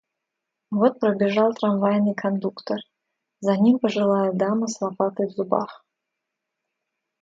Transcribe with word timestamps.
Вот 0.71 0.99
пробежал 0.99 1.53
трамвайный 1.53 2.15
кондуктор, 2.15 2.79
за 3.39 3.55
ним 3.57 3.77
пожилая 3.77 4.31
дама 4.31 4.67
с 4.67 4.81
лопатой 4.81 5.27
в 5.27 5.31
зубах. 5.33 5.85